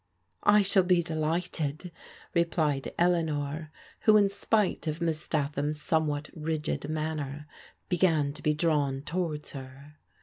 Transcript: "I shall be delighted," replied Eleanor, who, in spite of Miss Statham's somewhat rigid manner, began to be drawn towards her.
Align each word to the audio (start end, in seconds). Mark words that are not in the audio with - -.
"I 0.43 0.63
shall 0.63 0.81
be 0.81 1.03
delighted," 1.03 1.91
replied 2.33 2.91
Eleanor, 2.97 3.69
who, 3.99 4.17
in 4.17 4.29
spite 4.29 4.87
of 4.87 4.99
Miss 4.99 5.19
Statham's 5.21 5.79
somewhat 5.79 6.31
rigid 6.33 6.89
manner, 6.89 7.45
began 7.87 8.33
to 8.33 8.41
be 8.41 8.55
drawn 8.55 9.03
towards 9.03 9.51
her. 9.51 9.99